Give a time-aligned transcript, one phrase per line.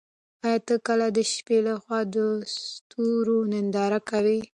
[0.45, 2.17] ایا ته کله د شپې له خوا د
[2.55, 4.39] ستورو ننداره کوې؟